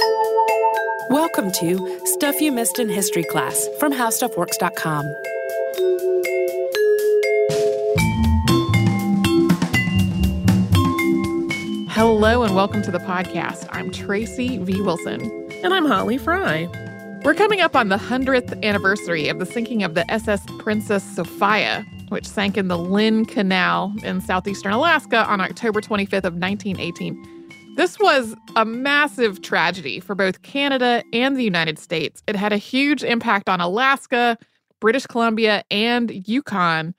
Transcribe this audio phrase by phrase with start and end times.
[0.00, 5.04] Welcome to Stuff You Missed in History class from HowStuffWorks.com.
[11.90, 13.66] Hello and welcome to the podcast.
[13.70, 14.80] I'm Tracy V.
[14.82, 15.22] Wilson.
[15.64, 16.68] And I'm Holly Fry.
[17.24, 21.84] We're coming up on the 100th anniversary of the sinking of the SS Princess Sophia,
[22.10, 27.37] which sank in the Lynn Canal in southeastern Alaska on October 25th of 1918.
[27.78, 32.24] This was a massive tragedy for both Canada and the United States.
[32.26, 34.36] It had a huge impact on Alaska,
[34.80, 36.92] British Columbia, and Yukon.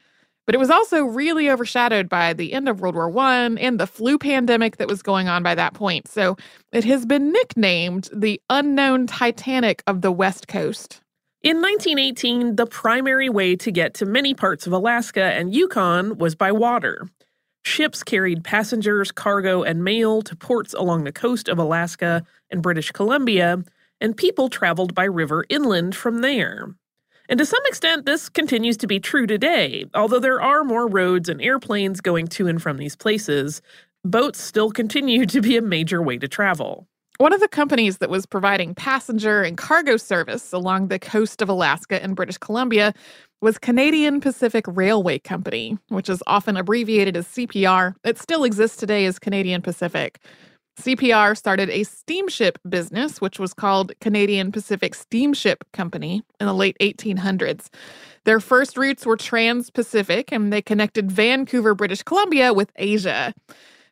[0.46, 3.86] But it was also really overshadowed by the end of World War I and the
[3.86, 6.08] flu pandemic that was going on by that point.
[6.08, 6.38] So
[6.72, 11.02] it has been nicknamed the unknown Titanic of the West Coast.
[11.44, 16.36] In 1918, the primary way to get to many parts of Alaska and Yukon was
[16.36, 17.06] by water.
[17.64, 22.92] Ships carried passengers, cargo, and mail to ports along the coast of Alaska and British
[22.92, 23.64] Columbia,
[24.02, 26.74] and people traveled by river inland from there.
[27.28, 29.86] And to some extent, this continues to be true today.
[29.94, 33.62] Although there are more roads and airplanes going to and from these places,
[34.04, 36.88] boats still continue to be a major way to travel.
[37.20, 41.50] One of the companies that was providing passenger and cargo service along the coast of
[41.50, 42.94] Alaska and British Columbia
[43.42, 47.94] was Canadian Pacific Railway Company, which is often abbreviated as CPR.
[48.06, 50.20] It still exists today as Canadian Pacific.
[50.80, 56.78] CPR started a steamship business, which was called Canadian Pacific Steamship Company in the late
[56.80, 57.68] 1800s.
[58.24, 63.34] Their first routes were trans Pacific, and they connected Vancouver, British Columbia with Asia.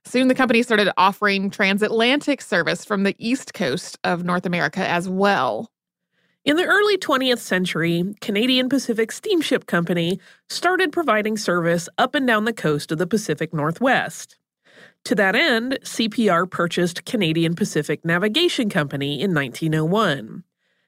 [0.07, 5.09] Soon the company started offering transatlantic service from the east coast of North America as
[5.09, 5.69] well.
[6.45, 12.45] In the early 20th century, Canadian Pacific Steamship Company started providing service up and down
[12.45, 14.37] the coast of the Pacific Northwest.
[15.03, 20.45] To that end, CPR purchased Canadian Pacific Navigation Company in 1901.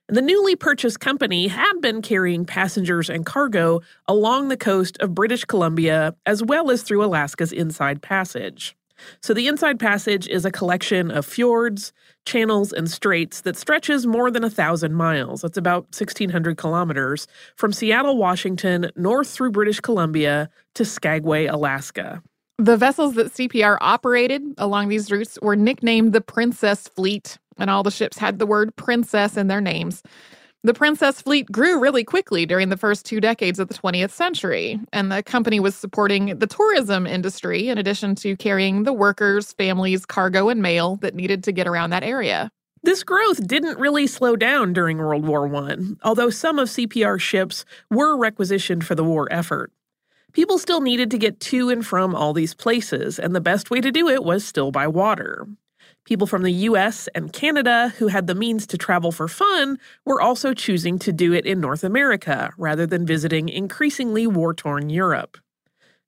[0.07, 5.43] The newly purchased company had been carrying passengers and cargo along the coast of British
[5.43, 8.77] Columbia as well as through Alaska's Inside Passage.
[9.21, 11.93] So, the Inside Passage is a collection of fjords,
[12.25, 15.41] channels, and straits that stretches more than a thousand miles.
[15.41, 22.21] That's about 1,600 kilometers from Seattle, Washington, north through British Columbia to Skagway, Alaska.
[22.57, 27.83] The vessels that CPR operated along these routes were nicknamed the Princess Fleet, and all
[27.83, 30.03] the ships had the word princess in their names.
[30.61, 34.77] The Princess Fleet grew really quickly during the first two decades of the 20th century,
[34.91, 40.05] and the company was supporting the tourism industry in addition to carrying the workers, families,
[40.05, 42.51] cargo, and mail that needed to get around that area.
[42.83, 47.63] This growth didn't really slow down during World War I, although some of CPR's ships
[47.89, 49.71] were requisitioned for the war effort.
[50.33, 53.79] People still needed to get to and from all these places, and the best way
[53.79, 55.47] to do it was still by water.
[56.09, 60.19] People from the US and Canada who had the means to travel for fun were
[60.19, 65.37] also choosing to do it in North America rather than visiting increasingly war torn Europe.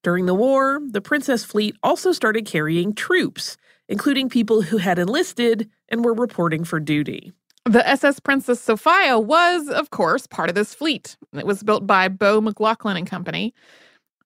[0.02, 3.58] During the war, the Princess Fleet also started carrying troops,
[3.88, 7.32] including people who had enlisted and were reporting for duty.
[7.66, 11.16] The SS Princess Sophia was, of course, part of this fleet.
[11.32, 13.54] It was built by Bow McLachlan and Company.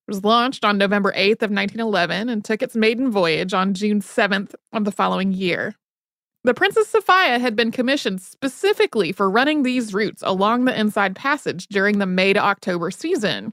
[0.07, 4.53] Was launched on November 8th of 1911 and took its maiden voyage on June 7th
[4.71, 5.73] of the following year.
[6.43, 11.65] The Princess Sophia had been commissioned specifically for running these routes along the Inside Passage
[11.69, 13.51] during the May to October season.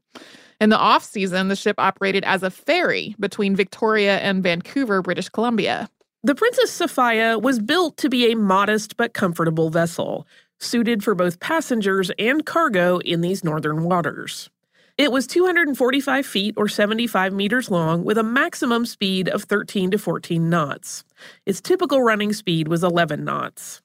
[0.61, 5.31] In the off season, the ship operated as a ferry between Victoria and Vancouver, British
[5.31, 5.89] Columbia.
[6.23, 10.27] The Princess Sophia was built to be a modest but comfortable vessel,
[10.61, 14.51] suited for both passengers and cargo in these northern waters.
[14.99, 19.99] It was 245 feet or 75 meters long with a maximum speed of 13 to
[19.99, 21.05] 14 knots.
[21.47, 23.81] Its typical running speed was 11 knots.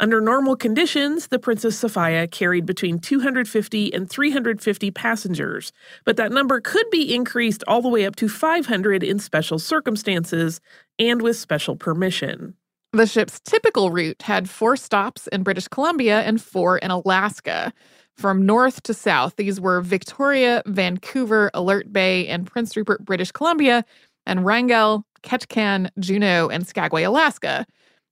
[0.00, 5.72] Under normal conditions, the Princess Sophia carried between 250 and 350 passengers,
[6.04, 10.60] but that number could be increased all the way up to 500 in special circumstances
[10.98, 12.54] and with special permission.
[12.92, 17.72] The ship's typical route had four stops in British Columbia and four in Alaska.
[18.18, 23.84] From north to south, these were Victoria, Vancouver, Alert Bay, and Prince Rupert, British Columbia,
[24.26, 27.64] and Wrangell, Ketchikan, Juneau, and Skagway, Alaska.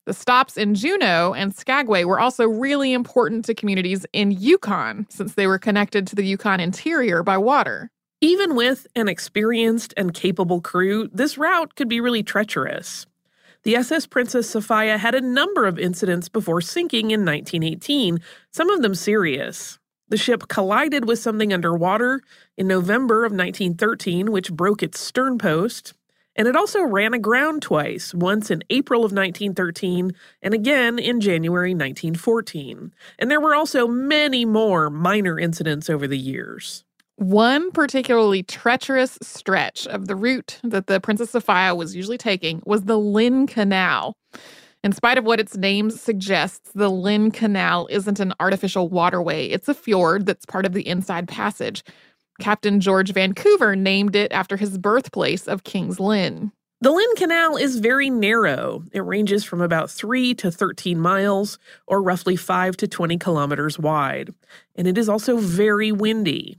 [0.05, 5.35] The stops in Juneau and Skagway were also really important to communities in Yukon since
[5.35, 7.91] they were connected to the Yukon interior by water.
[8.21, 13.07] Even with an experienced and capable crew, this route could be really treacherous.
[13.65, 18.21] The SS Princess Sophia had a number of incidents before sinking in 1918,
[18.53, 19.81] some of them serious.
[20.09, 22.23] The ship collided with something underwater
[22.57, 25.95] in November of 1913, which broke its stern post.
[26.37, 30.13] And it also ran aground twice, once in April of 1913
[30.43, 32.93] and again in January 1914.
[33.19, 36.85] And there were also many more minor incidents over the years.
[37.17, 42.83] One particularly treacherous stretch of the route that the Princess Sophia was usually taking was
[42.83, 44.15] the Lynn Canal.
[44.87, 49.49] In spite of what its name suggests, the Lynn Canal isn't an artificial waterway.
[49.49, 51.83] It's a fjord that's part of the Inside Passage.
[52.39, 56.53] Captain George Vancouver named it after his birthplace of King's Lynn.
[56.83, 58.85] The Lynn Canal is very narrow.
[58.93, 64.33] It ranges from about 3 to 13 miles, or roughly 5 to 20 kilometers wide.
[64.77, 66.59] And it is also very windy.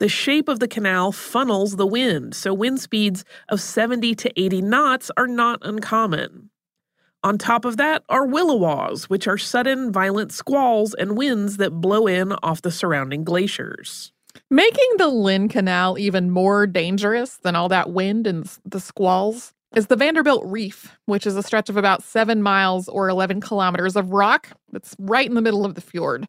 [0.00, 4.60] The shape of the canal funnels the wind, so wind speeds of 70 to 80
[4.60, 6.50] knots are not uncommon.
[7.22, 12.06] On top of that are williwaws, which are sudden violent squalls and winds that blow
[12.06, 14.12] in off the surrounding glaciers.
[14.48, 19.88] Making the Lynn Canal even more dangerous than all that wind and the squalls is
[19.88, 24.10] the Vanderbilt Reef, which is a stretch of about seven miles or 11 kilometers of
[24.10, 26.26] rock that's right in the middle of the fjord.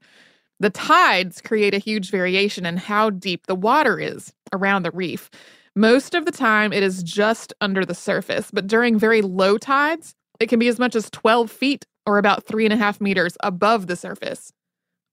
[0.60, 5.30] The tides create a huge variation in how deep the water is around the reef.
[5.76, 10.16] Most of the time, it is just under the surface, but during very low tides,
[10.42, 13.38] it can be as much as 12 feet or about three and a half meters
[13.44, 14.52] above the surface.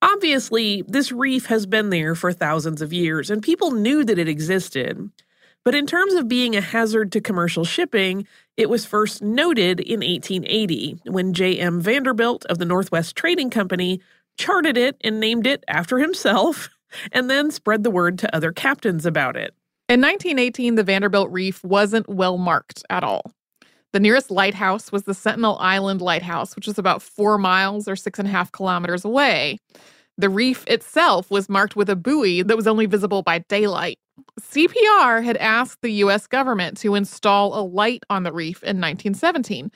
[0.01, 4.29] Obviously, this reef has been there for thousands of years, and people knew that it
[4.29, 5.11] existed.
[5.65, 10.01] But in terms of being a hazard to commercial shipping, it was first noted in
[10.01, 11.81] 1880 when J.M.
[11.81, 14.01] Vanderbilt of the Northwest Trading Company
[14.39, 16.71] charted it and named it after himself,
[17.13, 19.53] and then spread the word to other captains about it.
[19.89, 23.33] In 1918, the Vanderbilt Reef wasn't well marked at all.
[23.93, 28.19] The nearest lighthouse was the Sentinel Island Lighthouse, which was about four miles or six
[28.19, 29.59] and a half kilometers away.
[30.19, 33.99] The reef itself was marked with a buoy that was only visible by daylight.
[34.41, 39.71] CPR had asked the US government to install a light on the reef in 1917.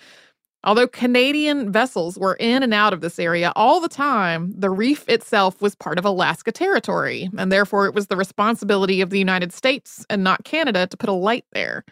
[0.65, 5.09] Although Canadian vessels were in and out of this area all the time, the reef
[5.09, 9.53] itself was part of Alaska territory, and therefore it was the responsibility of the United
[9.53, 11.85] States and not Canada to put a light there.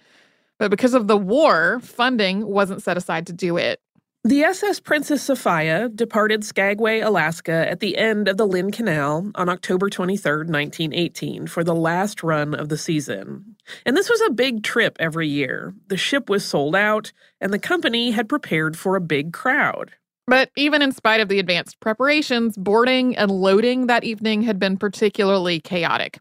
[0.61, 3.81] But because of the war, funding wasn't set aside to do it.
[4.25, 9.49] The SS Princess Sophia departed Skagway, Alaska at the end of the Lynn Canal on
[9.49, 13.57] October 23, 1918, for the last run of the season.
[13.87, 15.73] And this was a big trip every year.
[15.88, 19.93] The ship was sold out, and the company had prepared for a big crowd.
[20.26, 24.76] But even in spite of the advanced preparations, boarding and loading that evening had been
[24.76, 26.19] particularly chaotic.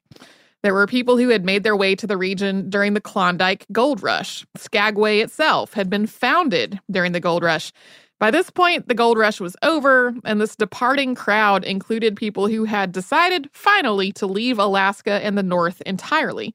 [0.61, 4.03] There were people who had made their way to the region during the Klondike Gold
[4.03, 4.45] Rush.
[4.57, 7.71] Skagway itself had been founded during the gold rush.
[8.19, 12.65] By this point, the gold rush was over, and this departing crowd included people who
[12.65, 16.53] had decided finally to leave Alaska and the North entirely.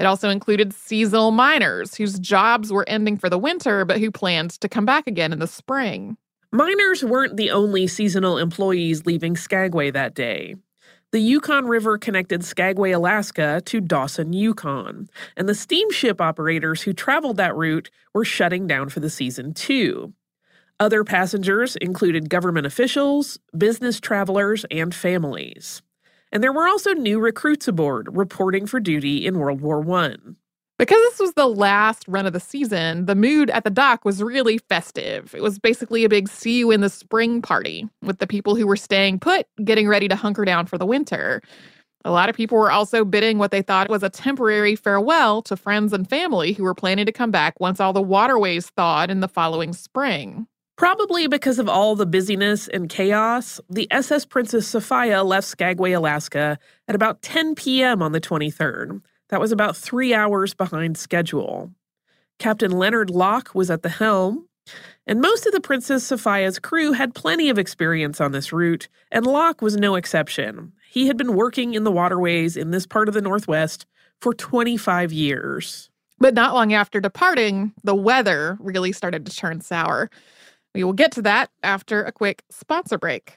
[0.00, 4.50] It also included seasonal miners whose jobs were ending for the winter, but who planned
[4.60, 6.16] to come back again in the spring.
[6.50, 10.56] Miners weren't the only seasonal employees leaving Skagway that day.
[11.10, 17.38] The Yukon River connected Skagway, Alaska to Dawson, Yukon, and the steamship operators who traveled
[17.38, 20.12] that route were shutting down for the season too.
[20.78, 25.80] Other passengers included government officials, business travelers, and families.
[26.30, 30.16] And there were also new recruits aboard reporting for duty in World War I.
[30.78, 34.22] Because this was the last run of the season, the mood at the dock was
[34.22, 35.34] really festive.
[35.34, 38.64] It was basically a big see you in the spring party, with the people who
[38.64, 41.42] were staying put getting ready to hunker down for the winter.
[42.04, 45.56] A lot of people were also bidding what they thought was a temporary farewell to
[45.56, 49.18] friends and family who were planning to come back once all the waterways thawed in
[49.18, 50.46] the following spring.
[50.76, 56.56] Probably because of all the busyness and chaos, the SS Princess Sophia left Skagway, Alaska
[56.86, 58.00] at about 10 p.m.
[58.00, 59.00] on the 23rd.
[59.28, 61.72] That was about three hours behind schedule.
[62.38, 64.48] Captain Leonard Locke was at the helm,
[65.06, 69.26] and most of the Princess Sophia's crew had plenty of experience on this route, and
[69.26, 70.72] Locke was no exception.
[70.90, 73.86] He had been working in the waterways in this part of the Northwest
[74.20, 75.90] for 25 years.
[76.18, 80.10] But not long after departing, the weather really started to turn sour.
[80.74, 83.36] We will get to that after a quick sponsor break.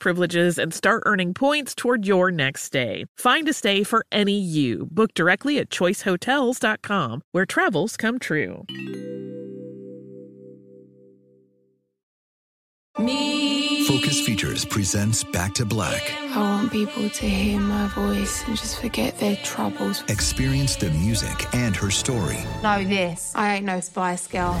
[0.00, 3.04] privileges and start earning points toward your next stay.
[3.16, 4.88] Find a stay for any you.
[4.90, 8.64] Book directly at choicehotels.com, where travels come true.
[12.98, 13.84] Me.
[13.86, 16.12] Focus Features presents Back to Black.
[16.34, 20.02] I want people to hear my voice and just forget their troubles.
[20.08, 24.52] Experience the music and her story Know this I ain't no Spice Girl.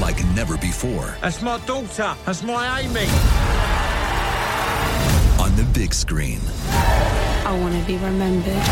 [0.00, 2.14] like never before That's my daughter.
[2.26, 3.77] That's my Amy.
[5.68, 6.40] On the big screen.
[6.70, 8.62] I want to be remembered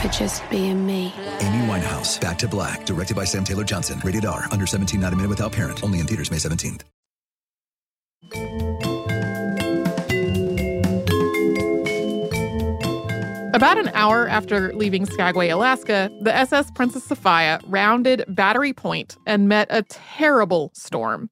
[0.00, 1.12] for just being me.
[1.40, 4.00] Amy Winehouse, Back to Black, directed by Sam Taylor Johnson.
[4.04, 5.82] Rated R, under 17, not a minute without parent.
[5.82, 6.82] Only in theaters May 17th.
[13.54, 19.48] About an hour after leaving Skagway, Alaska, the SS Princess Sophia rounded Battery Point and
[19.48, 21.30] met a terrible storm.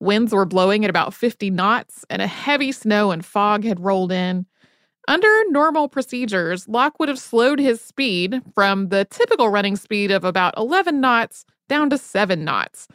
[0.00, 4.12] Winds were blowing at about 50 knots, and a heavy snow and fog had rolled
[4.12, 4.46] in.
[5.08, 10.24] Under normal procedures, Locke would have slowed his speed from the typical running speed of
[10.24, 12.88] about 11 knots down to 7 knots.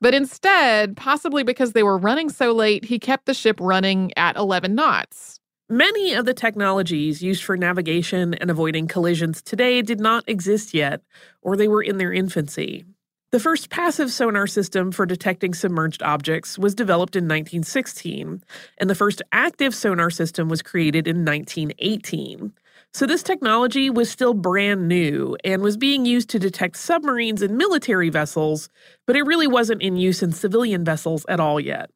[0.00, 4.36] But instead, possibly because they were running so late, he kept the ship running at
[4.36, 5.38] 11 knots.
[5.70, 11.00] Many of the technologies used for navigation and avoiding collisions today did not exist yet,
[11.40, 12.84] or they were in their infancy.
[13.32, 18.44] The first passive sonar system for detecting submerged objects was developed in 1916,
[18.76, 22.52] and the first active sonar system was created in 1918.
[22.92, 27.56] So, this technology was still brand new and was being used to detect submarines and
[27.56, 28.68] military vessels,
[29.06, 31.88] but it really wasn't in use in civilian vessels at all yet.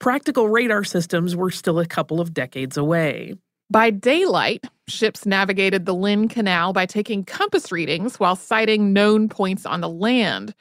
[0.00, 3.34] Practical radar systems were still a couple of decades away.
[3.70, 9.64] By daylight, ships navigated the Lynn Canal by taking compass readings while sighting known points
[9.64, 10.54] on the land.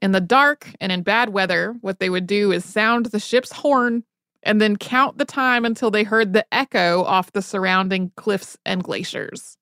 [0.00, 3.52] In the dark and in bad weather, what they would do is sound the ship's
[3.52, 4.02] horn
[4.42, 8.82] and then count the time until they heard the echo off the surrounding cliffs and
[8.82, 9.56] glaciers.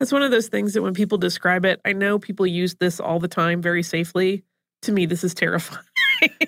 [0.00, 2.98] That's one of those things that when people describe it, I know people use this
[2.98, 4.42] all the time very safely.
[4.82, 5.84] To me, this is terrifying.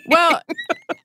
[0.06, 0.40] Well,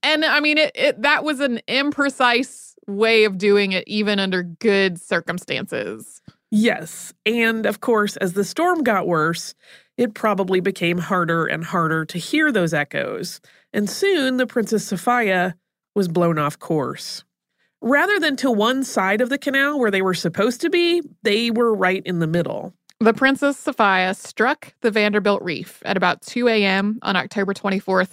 [0.03, 4.43] and I mean, it, it that was an imprecise way of doing it, even under
[4.43, 6.21] good circumstances.
[6.51, 7.13] Yes.
[7.25, 9.55] And of course, as the storm got worse,
[9.97, 13.39] it probably became harder and harder to hear those echoes.
[13.73, 15.55] And soon the Princess Sophia
[15.95, 17.23] was blown off course.
[17.81, 21.49] Rather than to one side of the canal where they were supposed to be, they
[21.49, 22.73] were right in the middle.
[22.99, 26.99] The Princess Sophia struck the Vanderbilt Reef at about 2 a.m.
[27.01, 28.11] on October 24th,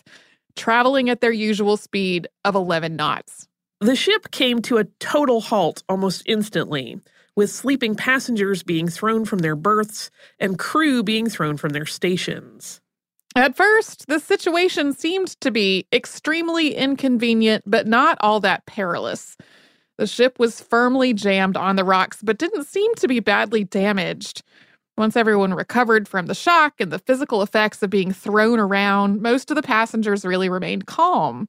[0.56, 3.47] traveling at their usual speed of 11 knots.
[3.80, 7.00] The ship came to a total halt almost instantly,
[7.36, 10.10] with sleeping passengers being thrown from their berths
[10.40, 12.80] and crew being thrown from their stations.
[13.36, 19.36] At first, the situation seemed to be extremely inconvenient, but not all that perilous.
[19.96, 24.42] The ship was firmly jammed on the rocks, but didn't seem to be badly damaged.
[24.96, 29.52] Once everyone recovered from the shock and the physical effects of being thrown around, most
[29.52, 31.48] of the passengers really remained calm.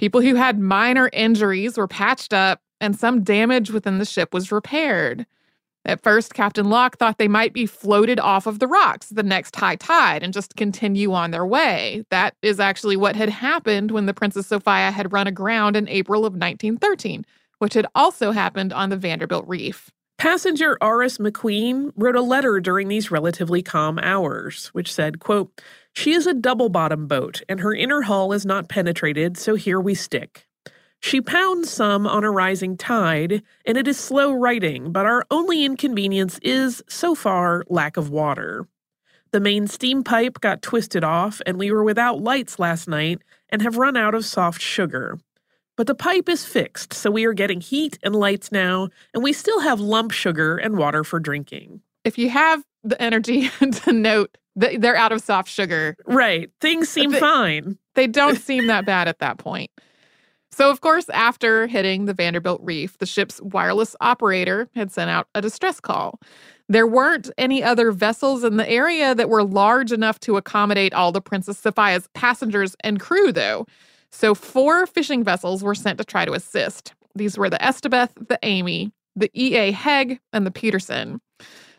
[0.00, 4.50] People who had minor injuries were patched up, and some damage within the ship was
[4.50, 5.26] repaired.
[5.84, 9.54] At first, Captain Locke thought they might be floated off of the rocks the next
[9.56, 12.02] high tide and just continue on their way.
[12.08, 16.20] That is actually what had happened when the Princess Sophia had run aground in April
[16.20, 17.26] of 1913,
[17.58, 19.90] which had also happened on the Vanderbilt Reef.
[20.20, 25.62] Passenger Auris McQueen wrote a letter during these relatively calm hours, which said, quote,
[25.94, 29.80] She is a double bottom boat, and her inner hull is not penetrated, so here
[29.80, 30.46] we stick.
[31.00, 35.64] She pounds some on a rising tide, and it is slow righting, but our only
[35.64, 38.68] inconvenience is, so far, lack of water.
[39.30, 43.62] The main steam pipe got twisted off, and we were without lights last night and
[43.62, 45.18] have run out of soft sugar.
[45.80, 49.32] But the pipe is fixed, so we are getting heat and lights now, and we
[49.32, 51.80] still have lump sugar and water for drinking.
[52.04, 53.48] If you have the energy
[53.84, 57.78] to note that they're out of soft sugar, Right, things uh, seem They- fine.
[57.94, 59.70] they don't seem that bad at that point.
[60.52, 65.28] So, of course, after hitting the Vanderbilt Reef, the ship's wireless operator had sent out
[65.34, 66.20] a distress call.
[66.68, 71.10] There weren't any other vessels in the area that were large enough to accommodate all
[71.10, 73.64] the Princess Sophia's passengers and crew, though.
[74.12, 76.94] So, four fishing vessels were sent to try to assist.
[77.14, 79.72] These were the Estebeth, the Amy, the E.A.
[79.72, 81.20] Hegg, and the Peterson.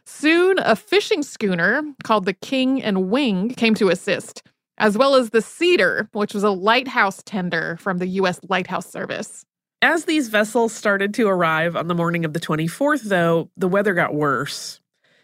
[0.06, 4.44] Soon, a fishing schooner called the King and Wing came to assist,
[4.78, 8.39] as well as the Cedar, which was a lighthouse tender from the U.S.
[8.50, 9.46] Lighthouse Service.
[9.82, 13.94] As these vessels started to arrive on the morning of the 24th, though, the weather
[13.94, 14.81] got worse.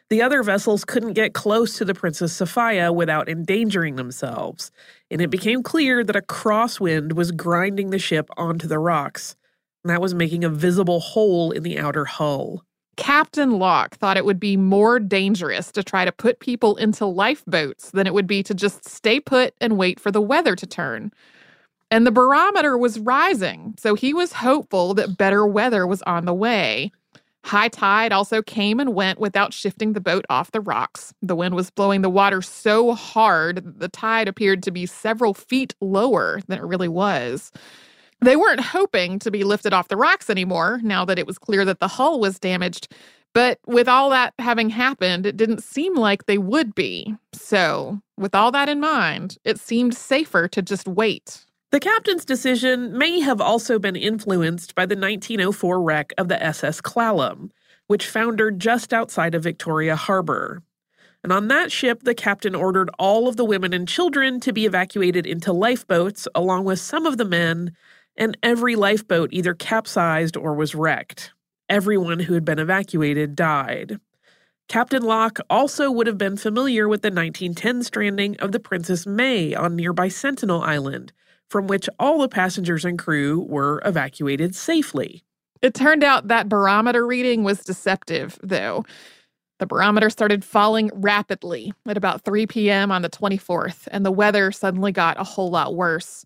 [0.10, 4.72] The other vessels couldn't get close to the Princess Sophia without endangering themselves,
[5.12, 9.36] and it became clear that a crosswind was grinding the ship onto the rocks,
[9.84, 12.63] and that was making a visible hole in the outer hull.
[12.96, 17.91] Captain Locke thought it would be more dangerous to try to put people into lifeboats
[17.91, 21.12] than it would be to just stay put and wait for the weather to turn.
[21.89, 26.34] and the barometer was rising, so he was hopeful that better weather was on the
[26.34, 26.91] way.
[27.45, 31.13] High tide also came and went without shifting the boat off the rocks.
[31.21, 35.34] The wind was blowing the water so hard that the tide appeared to be several
[35.34, 37.52] feet lower than it really was.
[38.19, 41.63] They weren't hoping to be lifted off the rocks anymore now that it was clear
[41.65, 42.93] that the hull was damaged,
[43.34, 47.15] but with all that having happened, it didn't seem like they would be.
[47.34, 51.45] So, with all that in mind, it seemed safer to just wait.
[51.69, 56.80] The captain's decision may have also been influenced by the 1904 wreck of the SS
[56.80, 57.51] Clallam,
[57.88, 60.63] which foundered just outside of Victoria Harbor.
[61.23, 64.65] And on that ship, the captain ordered all of the women and children to be
[64.65, 67.75] evacuated into lifeboats, along with some of the men,
[68.15, 71.34] and every lifeboat either capsized or was wrecked.
[71.67, 73.99] Everyone who had been evacuated died.
[74.69, 79.53] Captain Locke also would have been familiar with the 1910 stranding of the Princess May
[79.53, 81.12] on nearby Sentinel Island,
[81.49, 85.23] from which all the passengers and crew were evacuated safely.
[85.62, 88.86] It turned out that barometer reading was deceptive, though.
[89.60, 92.91] The barometer started falling rapidly at about 3 p.m.
[92.91, 96.25] on the 24th, and the weather suddenly got a whole lot worse.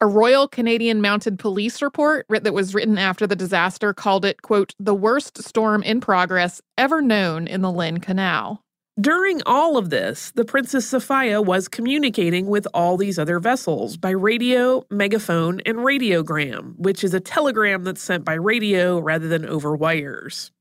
[0.00, 4.74] A Royal Canadian Mounted Police report that was written after the disaster called it, quote,
[4.78, 8.64] the worst storm in progress ever known in the Lynn Canal.
[9.02, 14.10] During all of this, the Princess Sophia was communicating with all these other vessels by
[14.10, 19.74] radio, megaphone, and radiogram, which is a telegram that's sent by radio rather than over
[19.74, 20.52] wires.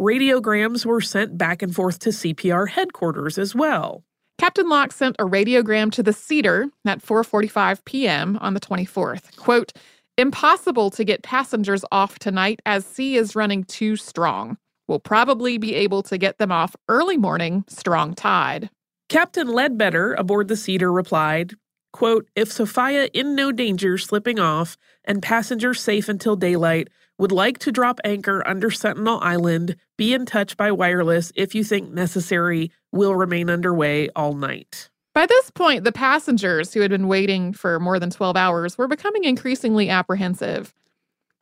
[0.00, 4.04] Radiograms were sent back and forth to CPR headquarters as well.
[4.38, 8.38] Captain Locke sent a radiogram to the Cedar at 4:45 p.m.
[8.40, 9.34] on the 24th.
[9.34, 9.72] Quote,
[10.16, 14.58] "Impossible to get passengers off tonight as sea is running too strong.
[14.90, 18.70] We'll probably be able to get them off early morning, strong tide.
[19.08, 21.54] Captain Ledbetter aboard the Cedar replied,
[21.92, 27.58] quote, If Sophia in no danger slipping off and passengers safe until daylight, would like
[27.58, 32.72] to drop anchor under Sentinel Island, be in touch by wireless if you think necessary,
[32.90, 34.90] will remain underway all night.
[35.14, 38.88] By this point, the passengers who had been waiting for more than 12 hours were
[38.88, 40.74] becoming increasingly apprehensive.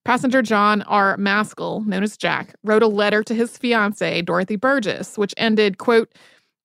[0.05, 1.17] Passenger John R.
[1.17, 6.13] Maskell, known as Jack, wrote a letter to his fiancee, Dorothy Burgess, which ended, quote,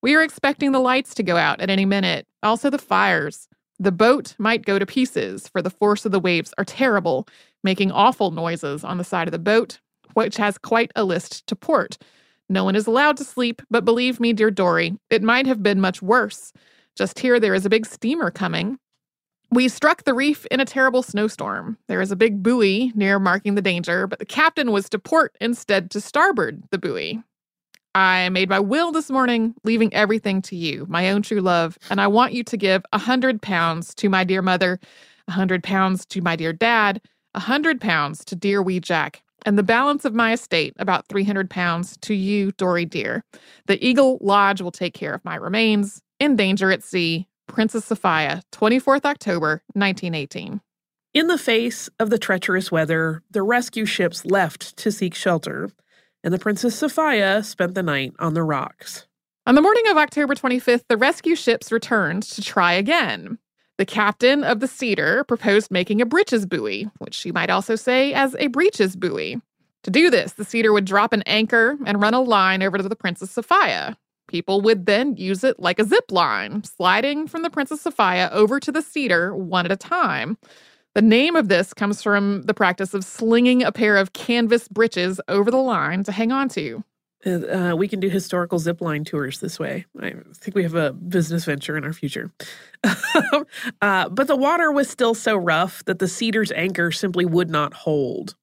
[0.02, 3.48] We are expecting the lights to go out at any minute, also the fires.
[3.78, 7.26] The boat might go to pieces, for the force of the waves are terrible,
[7.62, 9.80] making awful noises on the side of the boat,
[10.14, 11.98] which has quite a list to port.
[12.48, 15.80] No one is allowed to sleep, but believe me, dear Dory, it might have been
[15.80, 16.52] much worse.
[16.96, 18.78] Just here there is a big steamer coming.
[19.54, 21.78] We struck the reef in a terrible snowstorm.
[21.86, 25.36] There is a big buoy near marking the danger, but the captain was to port
[25.40, 27.22] instead to starboard the buoy.
[27.94, 32.00] I made my will this morning, leaving everything to you, my own true love, and
[32.00, 34.80] I want you to give a hundred pounds to my dear mother,
[35.28, 37.00] a hundred pounds to my dear dad,
[37.34, 41.48] a hundred pounds to dear wee Jack, and the balance of my estate, about 300
[41.48, 43.22] pounds, to you, Dory dear.
[43.66, 46.02] The Eagle Lodge will take care of my remains.
[46.18, 50.60] In danger at sea, Princess Sophia, 24th October, 1918.
[51.12, 55.70] In the face of the treacherous weather, the rescue ships left to seek shelter,
[56.24, 59.06] and the Princess Sophia spent the night on the rocks.
[59.46, 63.38] On the morning of October 25th, the rescue ships returned to try again.
[63.76, 68.12] The captain of the Cedar proposed making a breeches buoy, which you might also say
[68.14, 69.40] as a breeches buoy.
[69.82, 72.88] To do this, the Cedar would drop an anchor and run a line over to
[72.88, 73.96] the Princess Sophia,
[74.28, 78.58] People would then use it like a zip line, sliding from the Princess Sophia over
[78.60, 80.38] to the cedar one at a time.
[80.94, 85.20] The name of this comes from the practice of slinging a pair of canvas breeches
[85.28, 86.84] over the line to hang on to.
[87.26, 89.86] Uh, we can do historical zip line tours this way.
[90.00, 92.30] I think we have a business venture in our future.
[93.80, 97.72] uh, but the water was still so rough that the cedar's anchor simply would not
[97.72, 98.36] hold.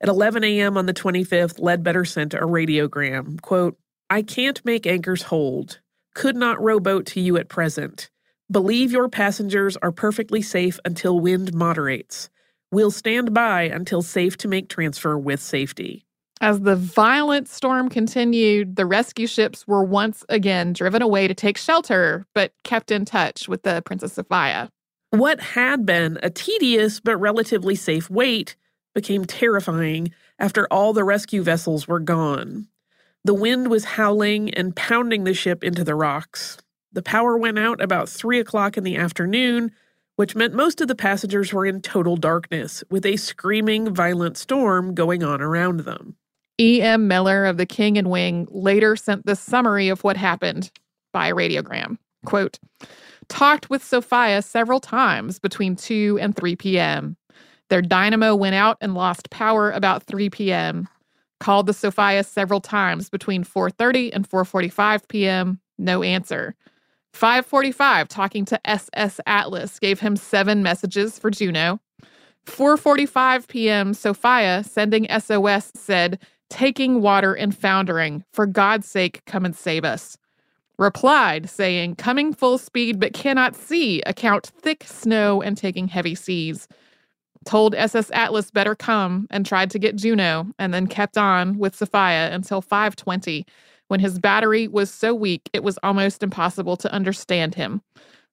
[0.00, 0.76] At 11 a.m.
[0.76, 3.76] on the 25th, Ledbetter sent a radiogram, quote,
[4.10, 5.80] I can't make anchors hold.
[6.14, 8.08] Could not row boat to you at present.
[8.50, 12.30] Believe your passengers are perfectly safe until wind moderates.
[12.72, 16.06] We'll stand by until safe to make transfer with safety.
[16.40, 21.58] As the violent storm continued, the rescue ships were once again driven away to take
[21.58, 24.70] shelter, but kept in touch with the Princess Sophia.
[25.10, 28.56] What had been a tedious but relatively safe wait
[28.94, 32.68] became terrifying after all the rescue vessels were gone.
[33.24, 36.58] The wind was howling and pounding the ship into the rocks.
[36.92, 39.72] The power went out about three o'clock in the afternoon,
[40.16, 44.94] which meant most of the passengers were in total darkness, with a screaming, violent storm
[44.94, 46.16] going on around them.
[46.60, 47.06] E.M.
[47.06, 50.72] Miller of the King and Wing later sent the summary of what happened
[51.12, 51.98] by radiogram.
[52.24, 52.58] Quote,
[53.28, 57.16] talked with Sophia several times between 2 and 3 p.m.
[57.70, 60.88] Their dynamo went out and lost power about 3 p.m.
[61.40, 65.60] Called the Sophia several times between 4:30 and 4:45 p.m.
[65.78, 66.54] No answer.
[67.14, 71.80] 5:45 talking to SS Atlas gave him 7 messages for Juneau.
[72.46, 73.94] 4:45 p.m.
[73.94, 76.18] Sophia sending SOS said,
[76.50, 78.24] "Taking water and foundering.
[78.32, 80.16] For God's sake, come and save us."
[80.78, 84.00] Replied saying, "Coming full speed but cannot see.
[84.02, 86.68] Account thick snow and taking heavy seas."
[87.44, 91.76] Told SS Atlas better come and tried to get Juneau and then kept on with
[91.76, 93.46] Sophia until 5:20
[93.88, 97.82] when his battery was so weak it was almost impossible to understand him.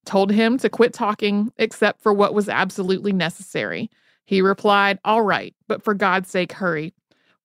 [0.06, 3.90] Told him to quit talking except for what was absolutely necessary.
[4.26, 6.94] He replied, All right, but for God's sake, hurry.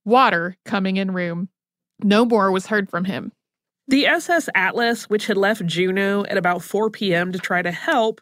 [0.05, 1.49] Water coming in room.
[2.03, 3.33] No more was heard from him.
[3.89, 7.33] The SS Atlas, which had left Juneau at about 4 p.m.
[7.33, 8.21] to try to help,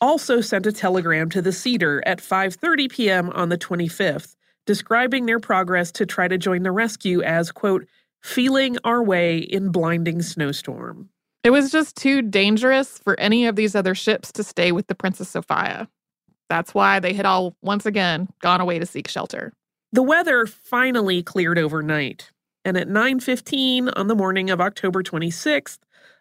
[0.00, 3.30] also sent a telegram to the Cedar at 5:30 p.m.
[3.30, 4.36] on the 25th,
[4.66, 7.86] describing their progress to try to join the rescue as quote,
[8.22, 11.08] feeling our way in blinding snowstorm.
[11.42, 14.94] It was just too dangerous for any of these other ships to stay with the
[14.94, 15.88] Princess Sophia.
[16.50, 19.52] That's why they had all once again gone away to seek shelter.
[19.92, 22.30] The weather finally cleared overnight,
[22.64, 25.78] and at 9:15 on the morning of October 26th,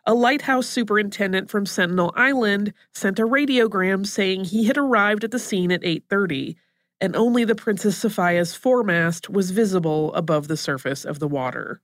[0.09, 5.37] a lighthouse superintendent from Sentinel Island sent a radiogram saying he had arrived at the
[5.37, 6.55] scene at 8:30
[6.99, 11.79] and only the Princess Sophia's foremast was visible above the surface of the water.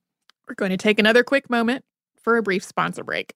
[0.47, 1.85] We're going to take another quick moment
[2.19, 3.35] for a brief sponsor break.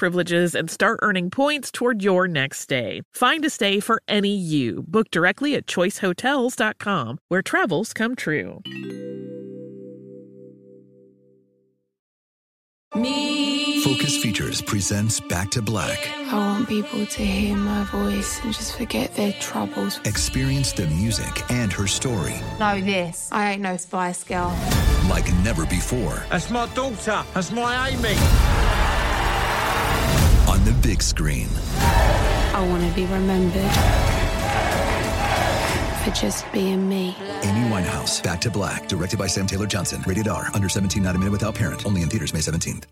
[0.01, 3.03] privileges and start earning points toward your next stay.
[3.13, 4.83] Find a stay for any you.
[4.87, 8.61] Book directly at choicehotels.com, where travels come true.
[13.83, 16.09] Focus Features presents Back to Black.
[16.31, 19.99] I want people to hear my voice and just forget their troubles.
[20.05, 23.29] Experience the music and her story Know this.
[23.31, 24.49] I ain't no Spice Girl.
[25.09, 27.23] like never before That's my daughter.
[27.33, 28.80] That's my Amy.
[30.81, 31.47] On the big screen.
[31.77, 33.71] I want to be remembered
[36.03, 37.15] for just being me.
[37.43, 40.03] Amy Winehouse, Back to Black, directed by Sam Taylor Johnson.
[40.05, 41.85] Rated R, under 17, not a minute without parent.
[41.85, 42.85] Only in theaters May 17th.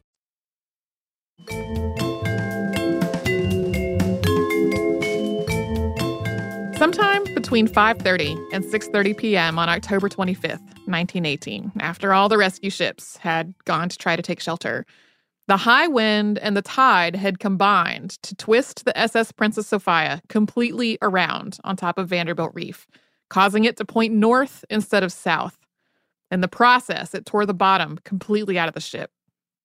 [6.78, 9.60] Sometime between 5:30 and 6:30 p.m.
[9.60, 14.40] on October 25th, 1918, after all the rescue ships had gone to try to take
[14.40, 14.86] shelter,
[15.50, 21.00] the high wind and the tide had combined to twist the SS Princess Sophia completely
[21.02, 22.86] around on top of Vanderbilt Reef,
[23.32, 25.58] causing it to point north instead of south.
[26.30, 29.10] In the process, it tore the bottom completely out of the ship.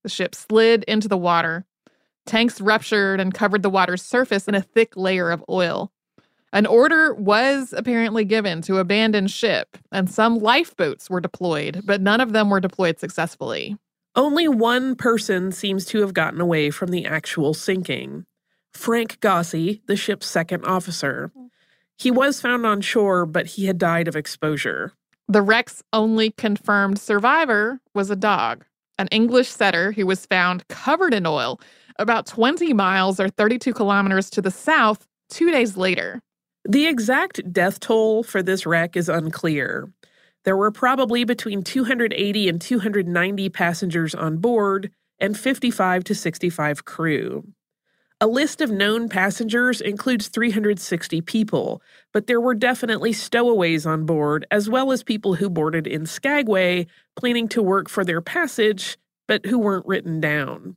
[0.03, 1.66] The ship slid into the water.
[2.25, 5.92] Tanks ruptured and covered the water's surface in a thick layer of oil.
[6.55, 12.23] An order was apparently given to abandon ship, and some lifeboats were deployed, but none
[12.23, 13.77] of them were deployed successfully.
[14.16, 18.24] Only one person seems to have gotten away from the actual sinking
[18.72, 21.33] Frank Gossi, the ship's second officer.
[21.96, 24.92] He was found on shore, but he had died of exposure.
[25.29, 28.64] The wreck's only confirmed survivor was a dog,
[28.98, 31.61] an English setter who was found covered in oil
[31.98, 36.20] about 20 miles or 32 kilometers to the south two days later.
[36.68, 39.88] The exact death toll for this wreck is unclear.
[40.44, 47.44] There were probably between 280 and 290 passengers on board and 55 to 65 crew.
[48.20, 54.46] A list of known passengers includes 360 people, but there were definitely stowaways on board,
[54.50, 59.44] as well as people who boarded in Skagway planning to work for their passage, but
[59.46, 60.76] who weren't written down.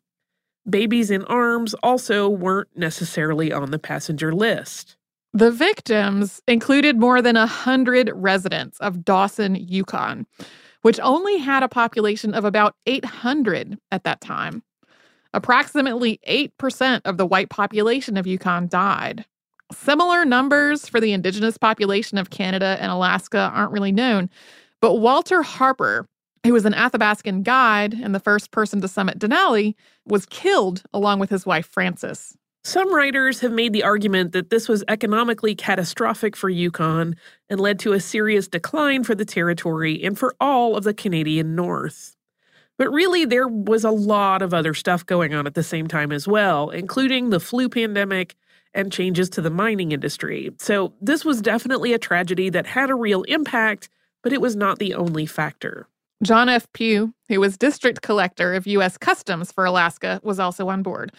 [0.70, 4.97] Babies in arms also weren't necessarily on the passenger list.
[5.38, 10.26] The victims included more than 100 residents of Dawson, Yukon,
[10.82, 14.64] which only had a population of about 800 at that time.
[15.36, 19.26] Approximately 8% of the white population of Yukon died.
[19.72, 24.32] Similar numbers for the indigenous population of Canada and Alaska aren't really known,
[24.82, 26.10] but Walter Harper,
[26.48, 31.20] who was an Athabascan guide and the first person to summit Denali, was killed along
[31.20, 32.36] with his wife Frances.
[32.68, 37.16] Some writers have made the argument that this was economically catastrophic for Yukon
[37.50, 41.56] and led to a serious decline for the territory and for all of the Canadian
[41.56, 42.18] North.
[42.78, 46.12] But really, there was a lot of other stuff going on at the same time
[46.12, 48.36] as well, including the flu pandemic
[48.74, 50.52] and changes to the mining industry.
[50.60, 53.88] So, this was definitely a tragedy that had a real impact,
[54.24, 55.88] but it was not the only factor.
[56.22, 56.68] John F.
[56.74, 58.98] Pugh, who was district collector of U.S.
[58.98, 61.14] Customs for Alaska, was also on board,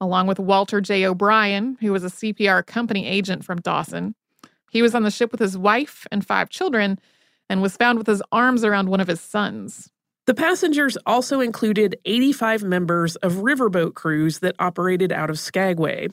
[0.00, 1.06] along with Walter J.
[1.06, 4.14] O'Brien, who was a CPR company agent from Dawson.
[4.70, 6.98] He was on the ship with his wife and five children
[7.48, 9.90] and was found with his arms around one of his sons.
[10.26, 16.08] The passengers also included 85 members of riverboat crews that operated out of Skagway,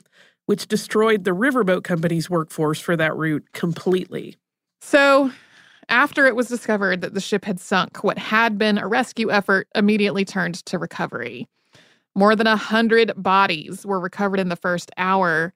[0.46, 4.36] which destroyed the riverboat company's workforce for that route completely.
[4.82, 5.30] So,
[5.88, 9.68] after it was discovered that the ship had sunk, what had been a rescue effort
[9.74, 11.48] immediately turned to recovery.
[12.14, 15.52] More than a hundred bodies were recovered in the first hour.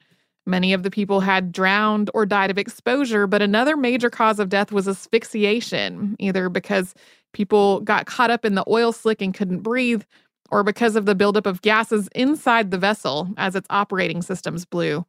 [0.47, 4.49] Many of the people had drowned or died of exposure, but another major cause of
[4.49, 6.95] death was asphyxiation, either because
[7.33, 10.03] people got caught up in the oil slick and couldn't breathe,
[10.51, 15.05] or because of the buildup of gases inside the vessel as its operating systems blew.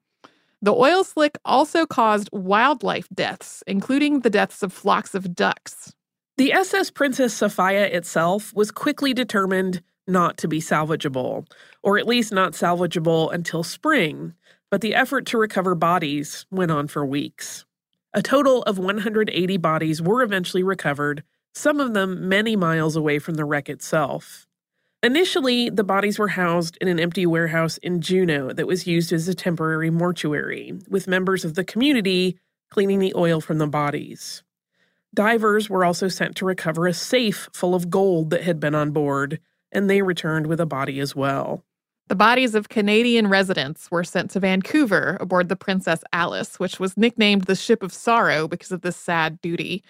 [0.62, 5.94] The oil slick also caused wildlife deaths, including the deaths of flocks of ducks.
[6.38, 11.46] The SS Princess Sophia itself was quickly determined not to be salvageable,
[11.84, 14.34] or at least not salvageable until spring,
[14.70, 17.66] but the effort to recover bodies went on for weeks.
[18.14, 23.36] A total of 180 bodies were eventually recovered, some of them many miles away from
[23.36, 24.48] the wreck itself.
[25.04, 29.28] Initially, the bodies were housed in an empty warehouse in Juneau that was used as
[29.28, 32.40] a temporary mortuary, with members of the community
[32.70, 34.44] cleaning the oil from the bodies.
[35.14, 38.92] Divers were also sent to recover a safe full of gold that had been on
[38.92, 39.40] board,
[39.72, 41.64] and they returned with a body as well.
[42.08, 46.96] The bodies of Canadian residents were sent to Vancouver aboard the Princess Alice, which was
[46.96, 49.84] nicknamed the Ship of Sorrow because of this sad duty.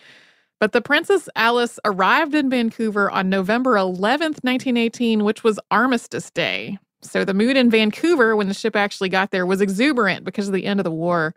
[0.59, 6.79] But the Princess Alice arrived in Vancouver on November 11th, 1918, which was Armistice Day.
[7.03, 10.55] So the mood in Vancouver when the ship actually got there was exuberant because of
[10.55, 11.35] the end of the war.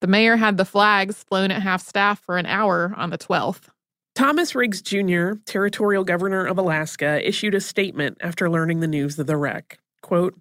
[0.00, 3.68] The mayor had the flags flown at half staff for an hour on the 12th.
[4.14, 9.26] Thomas Riggs Jr., territorial governor of Alaska, issued a statement after learning the news of
[9.26, 9.78] the wreck.
[10.02, 10.38] Quote,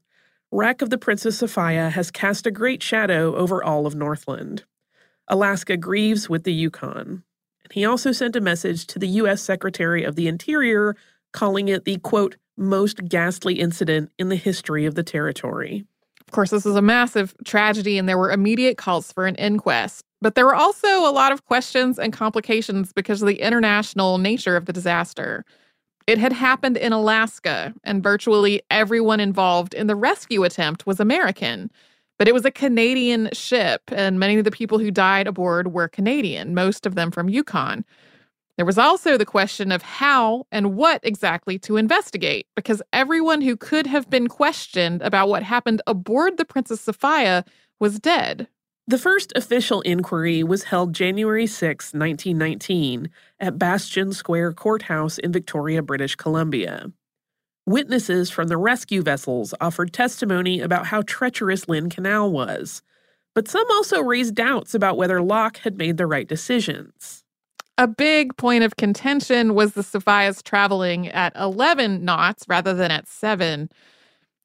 [0.51, 4.65] Wreck of the Princess Sophia has cast a great shadow over all of Northland.
[5.30, 7.24] Alaska grieves with the Yukon.
[7.72, 9.41] He also sent a message to the U.S.
[9.41, 10.97] Secretary of the Interior
[11.32, 15.86] calling it the quote, most ghastly incident in the history of the territory.
[16.32, 20.05] Of course, this is a massive tragedy, and there were immediate calls for an inquest.
[20.21, 24.55] But there were also a lot of questions and complications because of the international nature
[24.55, 25.43] of the disaster.
[26.07, 31.69] It had happened in Alaska, and virtually everyone involved in the rescue attempt was American.
[32.17, 35.89] But it was a Canadian ship, and many of the people who died aboard were
[35.89, 37.84] Canadian, most of them from Yukon.
[38.57, 43.55] There was also the question of how and what exactly to investigate, because everyone who
[43.55, 47.45] could have been questioned about what happened aboard the Princess Sophia
[47.79, 48.47] was dead.
[48.87, 55.81] The first official inquiry was held January 6, 1919, at Bastion Square Courthouse in Victoria,
[55.81, 56.91] British Columbia.
[57.65, 62.81] Witnesses from the rescue vessels offered testimony about how treacherous Lynn Canal was,
[63.33, 67.20] but some also raised doubts about whether Locke had made the right decisions.
[67.82, 73.07] A big point of contention was the Sophia's traveling at 11 knots rather than at
[73.07, 73.71] 7.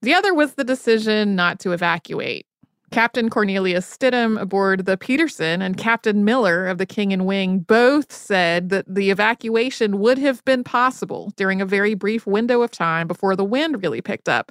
[0.00, 2.46] The other was the decision not to evacuate.
[2.92, 8.10] Captain Cornelius Stidham aboard the Peterson and Captain Miller of the King and Wing both
[8.10, 13.06] said that the evacuation would have been possible during a very brief window of time
[13.06, 14.50] before the wind really picked up.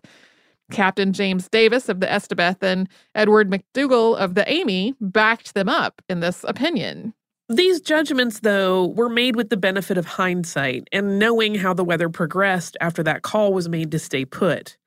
[0.70, 6.04] Captain James Davis of the Estebeth and Edward McDougall of the Amy backed them up
[6.08, 7.16] in this opinion.
[7.48, 12.10] These judgments, though, were made with the benefit of hindsight and knowing how the weather
[12.10, 14.78] progressed after that call was made to stay put.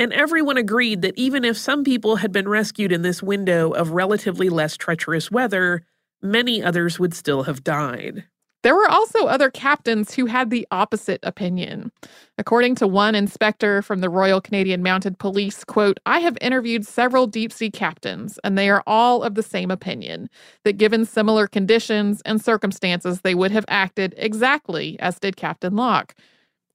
[0.00, 3.90] And everyone agreed that even if some people had been rescued in this window of
[3.90, 5.84] relatively less treacherous weather,
[6.20, 8.24] many others would still have died.
[8.62, 11.90] There were also other captains who had the opposite opinion.
[12.38, 17.26] According to one inspector from the Royal Canadian Mounted Police, quote, I have interviewed several
[17.26, 20.30] deep sea captains, and they are all of the same opinion
[20.64, 26.14] that given similar conditions and circumstances, they would have acted exactly as did Captain Locke.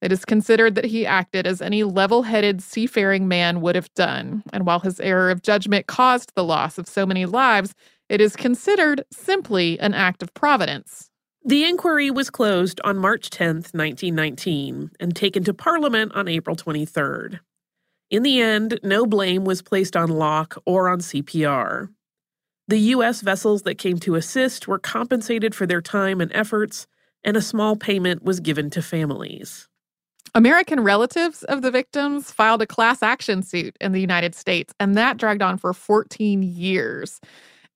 [0.02, 4.44] It is considered that he acted as any level headed seafaring man would have done,
[4.52, 7.74] and while his error of judgment caused the loss of so many lives,
[8.10, 11.10] it is considered simply an act of providence.
[11.48, 17.40] The inquiry was closed on March 10, 1919, and taken to Parliament on April 23rd.
[18.10, 21.88] In the end, no blame was placed on Locke or on CPR.
[22.68, 23.22] The U.S.
[23.22, 26.86] vessels that came to assist were compensated for their time and efforts,
[27.24, 29.70] and a small payment was given to families.
[30.36, 34.98] American relatives of the victims filed a class action suit in the United States, and
[34.98, 37.22] that dragged on for 14 years.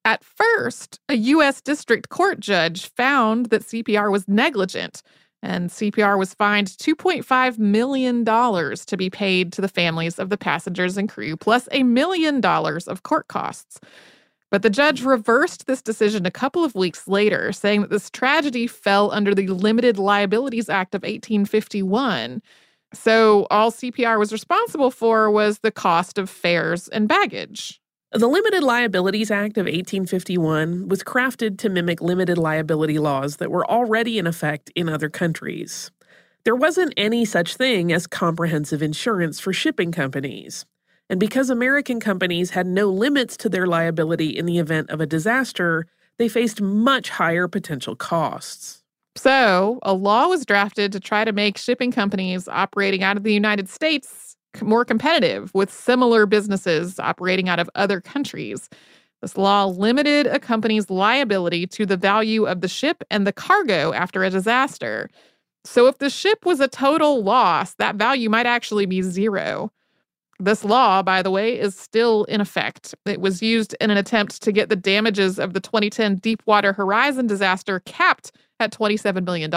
[0.03, 1.61] At first, a U.S.
[1.61, 5.03] District Court judge found that CPR was negligent,
[5.43, 10.97] and CPR was fined $2.5 million to be paid to the families of the passengers
[10.97, 13.79] and crew, plus a million dollars of court costs.
[14.49, 18.67] But the judge reversed this decision a couple of weeks later, saying that this tragedy
[18.67, 22.41] fell under the Limited Liabilities Act of 1851.
[22.93, 27.80] So all CPR was responsible for was the cost of fares and baggage.
[28.13, 33.65] The Limited Liabilities Act of 1851 was crafted to mimic limited liability laws that were
[33.71, 35.91] already in effect in other countries.
[36.43, 40.65] There wasn't any such thing as comprehensive insurance for shipping companies.
[41.09, 45.05] And because American companies had no limits to their liability in the event of a
[45.05, 45.87] disaster,
[46.17, 48.83] they faced much higher potential costs.
[49.15, 53.33] So, a law was drafted to try to make shipping companies operating out of the
[53.33, 54.30] United States
[54.61, 58.69] more competitive with similar businesses operating out of other countries.
[59.21, 63.93] This law limited a company's liability to the value of the ship and the cargo
[63.93, 65.09] after a disaster.
[65.63, 69.71] So, if the ship was a total loss, that value might actually be zero.
[70.39, 72.95] This law, by the way, is still in effect.
[73.05, 77.27] It was used in an attempt to get the damages of the 2010 Deepwater Horizon
[77.27, 79.51] disaster capped at $27 million.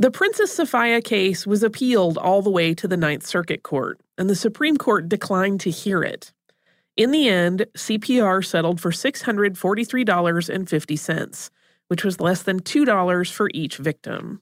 [0.00, 4.30] The Princess Sophia case was appealed all the way to the Ninth Circuit Court, and
[4.30, 6.32] the Supreme Court declined to hear it.
[6.96, 11.50] In the end, CPR settled for $643.50,
[11.88, 14.40] which was less than $2 for each victim.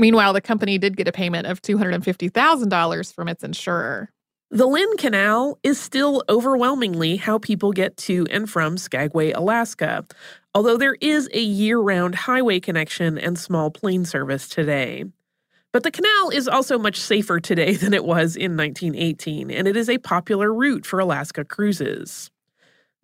[0.00, 4.10] Meanwhile, the company did get a payment of $250,000 from its insurer.
[4.50, 10.04] The Lynn Canal is still overwhelmingly how people get to and from Skagway, Alaska,
[10.58, 15.04] although there is a year round highway connection and small plane service today.
[15.72, 19.76] But the canal is also much safer today than it was in 1918, and it
[19.76, 22.32] is a popular route for Alaska cruises.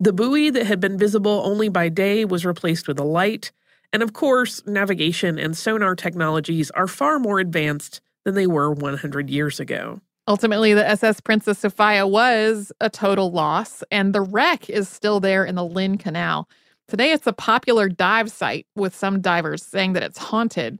[0.01, 3.53] The buoy that had been visible only by day was replaced with a light,
[3.93, 9.29] and of course, navigation and sonar technologies are far more advanced than they were 100
[9.29, 10.01] years ago.
[10.27, 15.45] Ultimately, the SS Princess Sophia was a total loss, and the wreck is still there
[15.45, 16.49] in the Lynn Canal.
[16.87, 20.79] Today, it's a popular dive site, with some divers saying that it's haunted.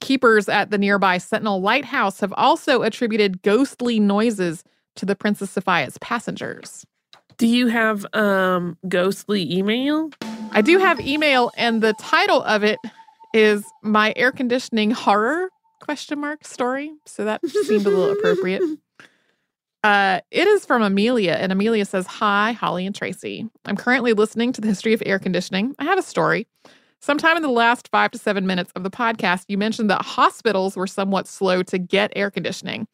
[0.00, 4.64] Keepers at the nearby Sentinel Lighthouse have also attributed ghostly noises
[4.96, 6.86] to the Princess Sophia's passengers.
[7.36, 10.10] Do you have um ghostly email?
[10.52, 12.78] I do have email and the title of it
[13.32, 15.48] is my air conditioning horror
[15.80, 16.92] question mark story.
[17.06, 18.62] So that seemed a little appropriate.
[19.84, 23.46] Uh, it is from Amelia, and Amelia says, Hi, Holly and Tracy.
[23.66, 25.74] I'm currently listening to the history of air conditioning.
[25.78, 26.48] I have a story.
[27.00, 30.74] Sometime in the last five to seven minutes of the podcast, you mentioned that hospitals
[30.74, 32.88] were somewhat slow to get air conditioning.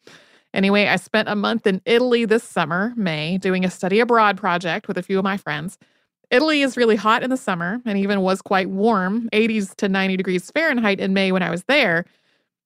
[0.53, 4.89] Anyway, I spent a month in Italy this summer, May, doing a study abroad project
[4.89, 5.77] with a few of my friends.
[6.29, 10.17] Italy is really hot in the summer and even was quite warm, 80s to 90
[10.17, 12.03] degrees Fahrenheit in May when I was there.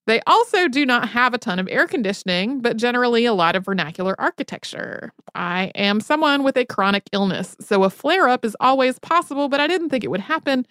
[0.08, 3.66] They also do not have a ton of air conditioning, but generally a lot of
[3.66, 5.12] vernacular architecture.
[5.34, 9.60] I am someone with a chronic illness, so a flare up is always possible, but
[9.60, 10.68] I didn't think it would happen.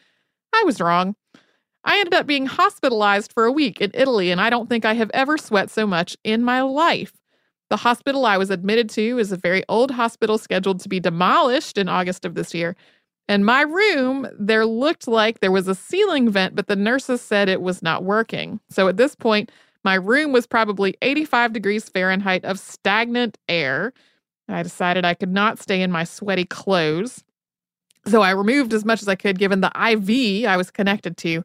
[0.54, 1.16] I was wrong.
[1.84, 4.94] I ended up being hospitalized for a week in Italy, and I don't think I
[4.94, 7.12] have ever sweat so much in my life.
[7.70, 11.76] The hospital I was admitted to is a very old hospital scheduled to be demolished
[11.76, 12.76] in August of this year.
[13.28, 17.48] In my room, there looked like there was a ceiling vent, but the nurses said
[17.48, 18.60] it was not working.
[18.68, 19.50] So at this point,
[19.82, 23.92] my room was probably 85 degrees Fahrenheit of stagnant air.
[24.48, 27.24] I decided I could not stay in my sweaty clothes.
[28.06, 31.44] So I removed as much as I could given the IV I was connected to.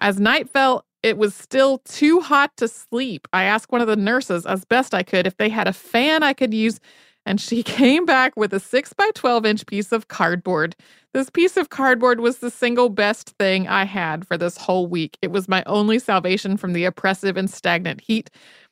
[0.00, 3.28] As night fell, it was still too hot to sleep.
[3.32, 6.22] I asked one of the nurses, as best I could, if they had a fan
[6.22, 6.80] I could use,
[7.26, 10.76] and she came back with a 6 by 12 inch piece of cardboard.
[11.12, 15.18] This piece of cardboard was the single best thing I had for this whole week.
[15.22, 18.30] It was my only salvation from the oppressive and stagnant heat.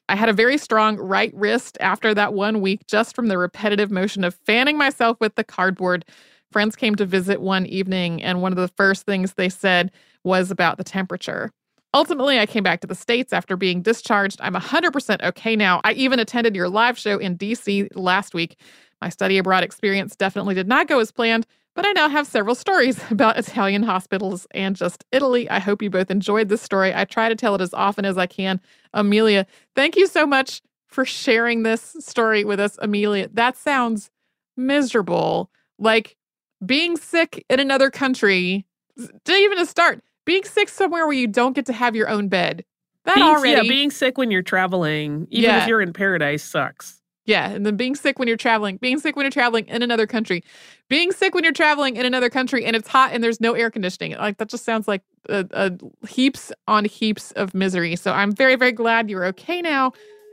[0.09, 3.91] I had a very strong right wrist after that one week just from the repetitive
[3.91, 6.05] motion of fanning myself with the cardboard.
[6.51, 9.93] Friends came to visit one evening, and one of the first things they said
[10.25, 11.51] was about the temperature.
[11.95, 14.39] Ultimately, I came back to the States after being discharged.
[14.43, 15.81] I'm 100% okay now.
[15.85, 18.59] I even attended your live show in DC last week.
[19.01, 22.55] My study abroad experience definitely did not go as planned, but I now have several
[22.55, 25.49] stories about Italian hospitals and just Italy.
[25.49, 26.95] I hope you both enjoyed this story.
[26.95, 28.61] I try to tell it as often as I can.
[28.93, 33.29] Amelia, thank you so much for sharing this story with us, Amelia.
[33.33, 34.11] That sounds
[34.57, 35.51] miserable.
[35.79, 36.17] Like
[36.65, 38.67] being sick in another country,
[38.97, 42.29] didn't even to start, being sick somewhere where you don't get to have your own
[42.29, 42.63] bed.
[43.05, 43.53] That being, already.
[43.53, 45.63] Yeah, being sick when you're traveling, even yeah.
[45.63, 47.01] if you're in paradise, sucks.
[47.25, 50.07] Yeah, and then being sick when you're traveling, being sick when you're traveling in another
[50.07, 50.45] country,
[50.91, 53.71] being sick when you're traveling in another country and it's hot and there's no air
[53.71, 54.19] conditioning.
[54.19, 55.01] Like that just sounds like
[55.31, 57.97] a, a heaps on heaps of misery.
[57.97, 59.93] So I'm very, very glad you're okay now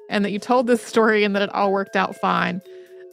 [0.09, 2.61] and that you told this story and that it all worked out fine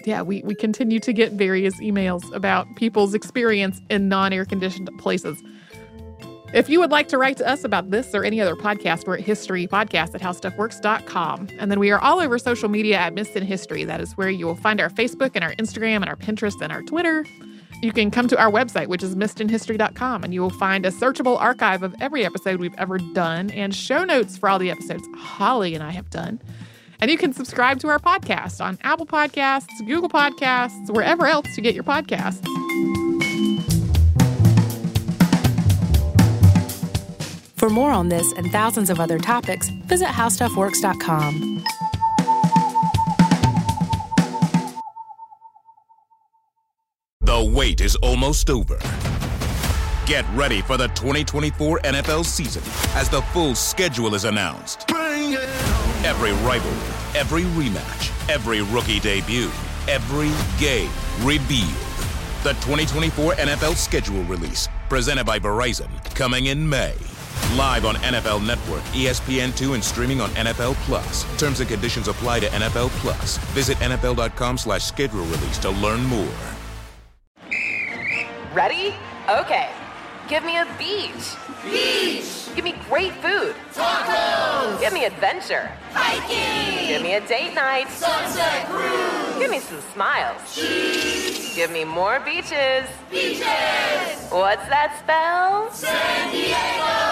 [0.07, 4.91] yeah, we, we continue to get various emails about people's experience in non air conditioned
[4.99, 5.43] places.
[6.53, 9.17] If you would like to write to us about this or any other podcast, we're
[9.17, 11.49] at historypodcast at howstuffworks.com.
[11.59, 13.85] And then we are all over social media at Missed in History.
[13.85, 16.71] That is where you will find our Facebook and our Instagram and our Pinterest and
[16.71, 17.25] our Twitter.
[17.83, 21.41] You can come to our website, which is missedinhistory.com, and you will find a searchable
[21.41, 25.75] archive of every episode we've ever done and show notes for all the episodes Holly
[25.75, 26.41] and I have done.
[27.01, 31.63] And you can subscribe to our podcast on Apple Podcasts, Google Podcasts, wherever else you
[31.63, 33.12] get your podcasts.
[37.63, 41.63] For more on this and thousands of other topics, visit howstuffworks.com.
[47.21, 48.81] The wait is almost over.
[50.07, 52.65] Get ready for the 2024 NFL season
[52.97, 54.91] as the full schedule is announced.
[54.91, 59.53] Every rivalry, every rematch, every rookie debut,
[59.87, 60.91] every game
[61.25, 61.71] revealed.
[62.43, 66.95] The 2024 NFL schedule release, presented by Verizon, coming in May.
[67.57, 71.25] Live on NFL Network, ESPN2, and streaming on NFL Plus.
[71.39, 73.39] Terms and conditions apply to NFL Plus.
[73.55, 76.35] Visit NFL.com slash schedule release to learn more.
[78.55, 78.95] Ready?
[79.29, 79.71] Okay.
[80.29, 81.37] Give me a beach.
[81.65, 82.49] Beach!
[82.55, 83.55] Give me great food.
[83.73, 84.81] Tacos!
[84.81, 85.71] Give me adventure.
[85.93, 86.89] Hiking!
[86.89, 87.89] Give me a date night.
[87.89, 89.39] Sunset cruise!
[89.39, 90.55] Give me some smiles.
[90.55, 91.55] Cheese!
[91.55, 92.89] Give me more beaches.
[93.11, 94.29] Beaches!
[94.31, 95.71] What's that spell?
[95.71, 97.12] San Diego!